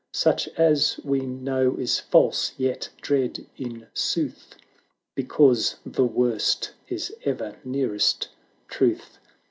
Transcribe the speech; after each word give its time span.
Such 0.15 0.47
as 0.57 0.99
we 1.03 1.27
know 1.27 1.75
is 1.75 1.99
false, 1.99 2.53
yet 2.57 2.89
dread 3.01 3.45
in 3.55 3.85
sooth. 3.93 4.55
Because 5.13 5.75
the 5.85 6.05
worst 6.05 6.73
is 6.87 7.13
ever 7.23 7.55
nearest 7.63 8.29
truth. 8.67 9.19